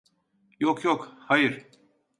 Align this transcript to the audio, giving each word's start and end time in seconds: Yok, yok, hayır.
Yok, 0.59 0.83
yok, 0.83 1.09
hayır. 1.19 1.65